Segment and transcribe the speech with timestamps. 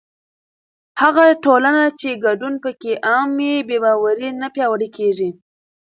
[1.01, 5.29] هغه ټولنه چې ګډون پکې عام وي، بې باوري نه پیاوړې کېږي.